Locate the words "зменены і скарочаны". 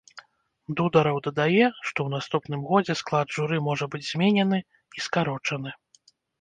4.11-5.79